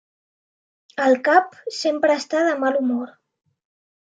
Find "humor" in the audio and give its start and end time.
2.81-3.17